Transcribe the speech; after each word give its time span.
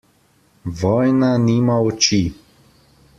Vojna 0.79 1.29
nima 1.45 1.77
oči. 1.91 2.21